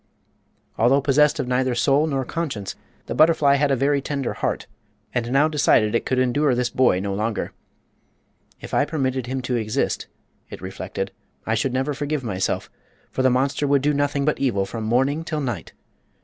Although 0.79 1.01
possessed 1.01 1.39
of 1.39 1.47
neither 1.47 1.75
soul 1.75 2.07
nor 2.07 2.25
conscience, 2.25 2.73
the 3.05 3.13
butterfly 3.13 3.57
had 3.57 3.69
a 3.69 3.75
very 3.75 4.01
tender 4.01 4.33
heart, 4.33 4.65
and 5.13 5.31
now 5.31 5.47
decided 5.47 5.93
it 5.93 6.07
could 6.07 6.17
endure 6.17 6.55
this 6.55 6.71
boy 6.71 6.99
no 6.99 7.13
longer. 7.13 7.53
"If 8.59 8.73
I 8.73 8.83
permitted 8.83 9.27
him 9.27 9.43
to 9.43 9.57
exist," 9.57 10.07
it 10.49 10.59
reflected, 10.59 11.11
"I 11.45 11.53
should 11.53 11.71
never 11.73 11.93
forgive 11.93 12.23
myself, 12.23 12.67
for 13.11 13.21
the 13.21 13.29
monster 13.29 13.67
would 13.67 13.83
do 13.83 13.93
nothing 13.93 14.25
but 14.25 14.39
evil 14.39 14.65
from 14.65 14.85
morning 14.85 15.23
'til 15.23 15.41
night." 15.41 15.71